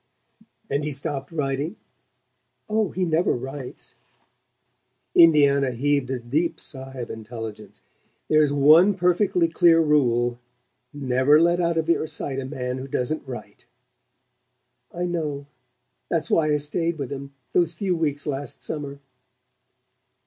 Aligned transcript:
"And 0.67 0.83
he 0.83 0.91
stopped 0.91 1.31
writing?" 1.31 1.75
"Oh, 2.67 2.89
he 2.89 3.05
never 3.05 3.33
writes." 3.33 3.93
Indiana 5.13 5.73
heaved 5.73 6.09
a 6.09 6.17
deep 6.17 6.59
sigh 6.59 6.93
of 6.95 7.11
intelligence. 7.11 7.83
"There's 8.27 8.51
one 8.51 8.95
perfectly 8.95 9.47
clear 9.47 9.79
rule: 9.79 10.39
never 10.91 11.39
let 11.39 11.59
out 11.59 11.77
of 11.77 11.87
your 11.87 12.07
sight 12.07 12.39
a 12.39 12.45
man 12.45 12.79
who 12.79 12.87
doesn't 12.87 13.27
write." 13.27 13.67
"I 14.91 15.05
know. 15.05 15.45
That's 16.09 16.31
why 16.31 16.47
I 16.51 16.57
stayed 16.57 16.97
with 16.97 17.11
him 17.11 17.35
those 17.53 17.75
few 17.75 17.95
weeks 17.95 18.25
last 18.25 18.63
summer...." 18.63 18.97